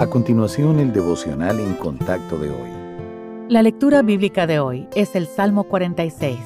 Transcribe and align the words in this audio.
A 0.00 0.06
continuación, 0.06 0.80
el 0.80 0.94
devocional 0.94 1.60
en 1.60 1.74
contacto 1.74 2.38
de 2.38 2.48
hoy. 2.48 2.70
La 3.50 3.60
lectura 3.60 4.00
bíblica 4.00 4.46
de 4.46 4.58
hoy 4.58 4.88
es 4.94 5.14
el 5.14 5.26
Salmo 5.26 5.64
46. 5.64 6.38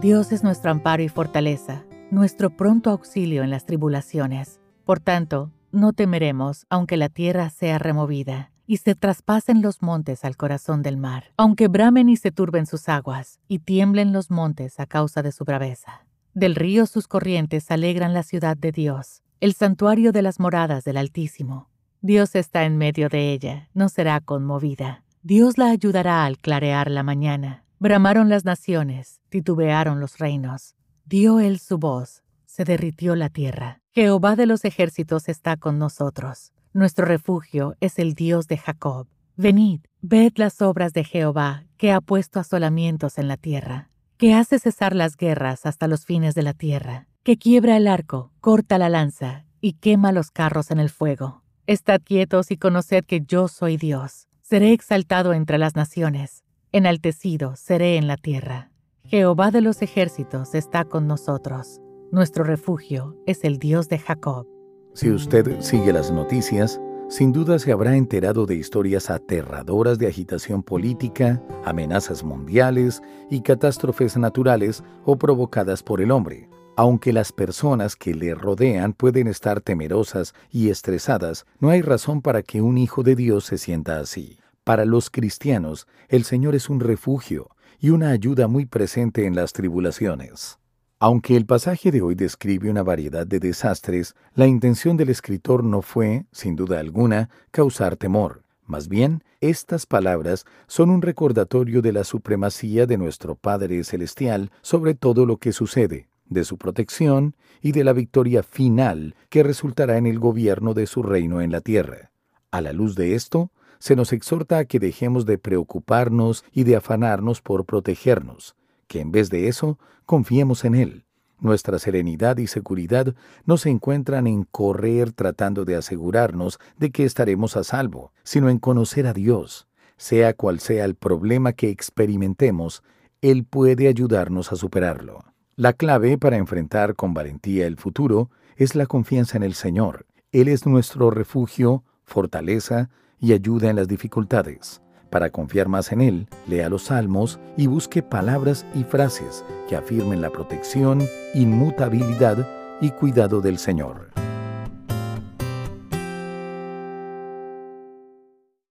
Dios 0.00 0.32
es 0.32 0.42
nuestro 0.42 0.70
amparo 0.70 1.02
y 1.02 1.10
fortaleza, 1.10 1.84
nuestro 2.10 2.48
pronto 2.48 2.88
auxilio 2.88 3.42
en 3.42 3.50
las 3.50 3.66
tribulaciones. 3.66 4.60
Por 4.86 5.00
tanto, 5.00 5.50
no 5.72 5.92
temeremos 5.92 6.64
aunque 6.70 6.96
la 6.96 7.10
tierra 7.10 7.50
sea 7.50 7.78
removida 7.78 8.50
y 8.66 8.78
se 8.78 8.94
traspasen 8.94 9.60
los 9.60 9.82
montes 9.82 10.24
al 10.24 10.38
corazón 10.38 10.82
del 10.82 10.96
mar, 10.96 11.24
aunque 11.36 11.68
bramen 11.68 12.08
y 12.08 12.16
se 12.16 12.32
turben 12.32 12.64
sus 12.64 12.88
aguas 12.88 13.40
y 13.46 13.58
tiemblen 13.58 14.14
los 14.14 14.30
montes 14.30 14.80
a 14.80 14.86
causa 14.86 15.22
de 15.22 15.32
su 15.32 15.44
braveza. 15.44 16.06
Del 16.32 16.54
río 16.54 16.86
sus 16.86 17.08
corrientes 17.08 17.70
alegran 17.70 18.14
la 18.14 18.22
ciudad 18.22 18.56
de 18.56 18.72
Dios, 18.72 19.22
el 19.40 19.52
santuario 19.52 20.12
de 20.12 20.22
las 20.22 20.40
moradas 20.40 20.82
del 20.84 20.96
Altísimo. 20.96 21.68
Dios 22.02 22.34
está 22.34 22.64
en 22.64 22.76
medio 22.76 23.08
de 23.08 23.32
ella, 23.32 23.68
no 23.74 23.88
será 23.88 24.20
conmovida. 24.20 25.02
Dios 25.22 25.58
la 25.58 25.70
ayudará 25.70 26.24
al 26.24 26.38
clarear 26.38 26.90
la 26.90 27.02
mañana. 27.02 27.64
Bramaron 27.78 28.28
las 28.28 28.44
naciones, 28.44 29.20
titubearon 29.28 29.98
los 29.98 30.18
reinos. 30.18 30.76
Dio 31.04 31.40
él 31.40 31.58
su 31.58 31.78
voz, 31.78 32.22
se 32.44 32.64
derritió 32.64 33.16
la 33.16 33.28
tierra. 33.28 33.80
Jehová 33.92 34.36
de 34.36 34.46
los 34.46 34.64
ejércitos 34.64 35.28
está 35.28 35.56
con 35.56 35.78
nosotros. 35.78 36.52
Nuestro 36.72 37.06
refugio 37.06 37.74
es 37.80 37.98
el 37.98 38.14
Dios 38.14 38.46
de 38.46 38.58
Jacob. 38.58 39.08
Venid, 39.36 39.80
ved 40.00 40.32
las 40.36 40.62
obras 40.62 40.92
de 40.92 41.02
Jehová, 41.02 41.64
que 41.76 41.92
ha 41.92 42.00
puesto 42.00 42.38
asolamientos 42.38 43.18
en 43.18 43.28
la 43.28 43.36
tierra, 43.36 43.90
que 44.16 44.34
hace 44.34 44.58
cesar 44.58 44.94
las 44.94 45.16
guerras 45.16 45.66
hasta 45.66 45.88
los 45.88 46.04
fines 46.04 46.34
de 46.34 46.42
la 46.42 46.52
tierra, 46.52 47.08
que 47.22 47.36
quiebra 47.36 47.76
el 47.76 47.88
arco, 47.88 48.32
corta 48.40 48.78
la 48.78 48.88
lanza 48.88 49.44
y 49.60 49.72
quema 49.74 50.12
los 50.12 50.30
carros 50.30 50.70
en 50.70 50.78
el 50.78 50.90
fuego 50.90 51.42
Estad 51.68 52.00
quietos 52.00 52.52
y 52.52 52.56
conoced 52.56 53.04
que 53.04 53.22
yo 53.26 53.48
soy 53.48 53.76
Dios. 53.76 54.28
Seré 54.40 54.72
exaltado 54.72 55.32
entre 55.32 55.58
las 55.58 55.74
naciones, 55.74 56.44
enaltecido 56.70 57.56
seré 57.56 57.96
en 57.96 58.06
la 58.06 58.16
tierra. 58.16 58.70
Jehová 59.02 59.50
de 59.50 59.62
los 59.62 59.82
ejércitos 59.82 60.54
está 60.54 60.84
con 60.84 61.08
nosotros. 61.08 61.80
Nuestro 62.12 62.44
refugio 62.44 63.16
es 63.26 63.42
el 63.42 63.58
Dios 63.58 63.88
de 63.88 63.98
Jacob. 63.98 64.46
Si 64.94 65.10
usted 65.10 65.60
sigue 65.60 65.92
las 65.92 66.12
noticias, 66.12 66.80
sin 67.08 67.32
duda 67.32 67.58
se 67.58 67.72
habrá 67.72 67.96
enterado 67.96 68.46
de 68.46 68.54
historias 68.54 69.10
aterradoras 69.10 69.98
de 69.98 70.06
agitación 70.06 70.62
política, 70.62 71.42
amenazas 71.64 72.22
mundiales 72.22 73.02
y 73.28 73.40
catástrofes 73.40 74.16
naturales 74.16 74.84
o 75.04 75.16
provocadas 75.16 75.82
por 75.82 76.00
el 76.00 76.12
hombre. 76.12 76.48
Aunque 76.78 77.14
las 77.14 77.32
personas 77.32 77.96
que 77.96 78.14
le 78.14 78.34
rodean 78.34 78.92
pueden 78.92 79.28
estar 79.28 79.62
temerosas 79.62 80.34
y 80.50 80.68
estresadas, 80.68 81.46
no 81.58 81.70
hay 81.70 81.80
razón 81.80 82.20
para 82.20 82.42
que 82.42 82.60
un 82.60 82.76
hijo 82.76 83.02
de 83.02 83.16
Dios 83.16 83.46
se 83.46 83.56
sienta 83.56 83.98
así. 83.98 84.38
Para 84.62 84.84
los 84.84 85.08
cristianos, 85.08 85.86
el 86.08 86.24
Señor 86.24 86.54
es 86.54 86.68
un 86.68 86.80
refugio 86.80 87.48
y 87.80 87.90
una 87.90 88.10
ayuda 88.10 88.46
muy 88.46 88.66
presente 88.66 89.24
en 89.24 89.34
las 89.34 89.54
tribulaciones. 89.54 90.58
Aunque 90.98 91.36
el 91.36 91.46
pasaje 91.46 91.90
de 91.90 92.02
hoy 92.02 92.14
describe 92.14 92.70
una 92.70 92.82
variedad 92.82 93.26
de 93.26 93.40
desastres, 93.40 94.14
la 94.34 94.46
intención 94.46 94.98
del 94.98 95.08
escritor 95.08 95.64
no 95.64 95.80
fue, 95.80 96.26
sin 96.30 96.56
duda 96.56 96.78
alguna, 96.78 97.30
causar 97.52 97.96
temor. 97.96 98.42
Más 98.66 98.88
bien, 98.88 99.24
estas 99.40 99.86
palabras 99.86 100.44
son 100.66 100.90
un 100.90 101.00
recordatorio 101.00 101.80
de 101.80 101.92
la 101.92 102.04
supremacía 102.04 102.84
de 102.84 102.98
nuestro 102.98 103.34
Padre 103.34 103.82
Celestial 103.84 104.50
sobre 104.60 104.94
todo 104.94 105.24
lo 105.24 105.38
que 105.38 105.52
sucede, 105.52 106.08
de 106.28 106.44
su 106.44 106.58
protección 106.58 107.34
y 107.60 107.72
de 107.72 107.84
la 107.84 107.92
victoria 107.92 108.42
final 108.42 109.14
que 109.28 109.42
resultará 109.42 109.96
en 109.98 110.06
el 110.06 110.18
gobierno 110.18 110.74
de 110.74 110.86
su 110.86 111.02
reino 111.02 111.40
en 111.40 111.52
la 111.52 111.60
tierra. 111.60 112.10
A 112.50 112.60
la 112.60 112.72
luz 112.72 112.94
de 112.94 113.14
esto, 113.14 113.50
se 113.78 113.96
nos 113.96 114.12
exhorta 114.12 114.58
a 114.58 114.64
que 114.64 114.80
dejemos 114.80 115.26
de 115.26 115.38
preocuparnos 115.38 116.44
y 116.52 116.64
de 116.64 116.76
afanarnos 116.76 117.42
por 117.42 117.66
protegernos, 117.66 118.56
que 118.86 119.00
en 119.00 119.12
vez 119.12 119.30
de 119.30 119.48
eso 119.48 119.78
confiemos 120.06 120.64
en 120.64 120.74
Él. 120.74 121.04
Nuestra 121.38 121.78
serenidad 121.78 122.38
y 122.38 122.46
seguridad 122.46 123.14
no 123.44 123.58
se 123.58 123.68
encuentran 123.68 124.26
en 124.26 124.44
correr 124.44 125.12
tratando 125.12 125.66
de 125.66 125.76
asegurarnos 125.76 126.58
de 126.78 126.90
que 126.90 127.04
estaremos 127.04 127.56
a 127.56 127.64
salvo, 127.64 128.12
sino 128.22 128.48
en 128.48 128.58
conocer 128.58 129.06
a 129.06 129.12
Dios. 129.12 129.68
Sea 129.98 130.32
cual 130.34 130.60
sea 130.60 130.84
el 130.84 130.94
problema 130.94 131.52
que 131.52 131.68
experimentemos, 131.68 132.82
Él 133.20 133.44
puede 133.44 133.88
ayudarnos 133.88 134.52
a 134.52 134.56
superarlo. 134.56 135.24
La 135.58 135.72
clave 135.72 136.18
para 136.18 136.36
enfrentar 136.36 136.96
con 136.96 137.14
valentía 137.14 137.66
el 137.66 137.78
futuro 137.78 138.28
es 138.56 138.74
la 138.74 138.84
confianza 138.84 139.38
en 139.38 139.42
el 139.42 139.54
Señor. 139.54 140.04
Él 140.30 140.48
es 140.48 140.66
nuestro 140.66 141.10
refugio, 141.10 141.82
fortaleza 142.04 142.90
y 143.18 143.32
ayuda 143.32 143.70
en 143.70 143.76
las 143.76 143.88
dificultades. 143.88 144.82
Para 145.08 145.30
confiar 145.30 145.68
más 145.68 145.92
en 145.92 146.02
Él, 146.02 146.28
lea 146.46 146.68
los 146.68 146.82
salmos 146.84 147.40
y 147.56 147.68
busque 147.68 148.02
palabras 148.02 148.66
y 148.74 148.84
frases 148.84 149.46
que 149.66 149.76
afirmen 149.76 150.20
la 150.20 150.28
protección, 150.28 151.02
inmutabilidad 151.32 152.46
y 152.82 152.90
cuidado 152.90 153.40
del 153.40 153.56
Señor. 153.56 154.15